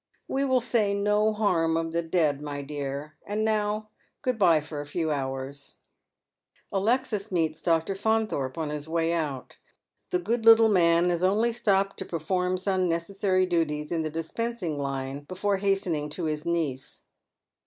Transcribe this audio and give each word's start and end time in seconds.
"We 0.27 0.43
will 0.45 0.61
say 0.61 0.95
no 0.95 1.31
harm 1.31 1.77
of 1.77 1.91
the 1.91 2.01
dead, 2.01 2.41
my 2.41 2.63
dear. 2.63 3.13
And 3.23 3.45
now 3.45 3.89
good 4.23 4.39
bye 4.39 4.59
for 4.59 4.81
a 4.81 4.85
few 4.87 5.11
hours." 5.11 5.75
Alexis 6.71 7.31
meets 7.31 7.61
Dr. 7.61 7.93
Faunthorpe 7.93 8.57
on 8.57 8.71
his 8.71 8.89
way 8.89 9.13
out. 9.13 9.59
The 10.09 10.17
good 10.17 10.43
little 10.43 10.69
man 10.69 11.11
has 11.11 11.23
only 11.23 11.51
stopped 11.51 11.97
to 11.99 12.05
perform 12.05 12.57
some 12.57 12.89
necessary 12.89 13.45
duties 13.45 13.91
in 13.91 14.01
tlie 14.01 14.11
dispensing 14.11 14.79
line 14.79 15.19
before 15.25 15.57
hastening 15.57 16.09
to 16.09 16.23
his 16.25 16.47
niece. 16.47 17.01